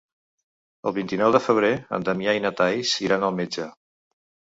[0.91, 3.67] El vint-i-nou de febrer en Damià i na Thaís iran al metge.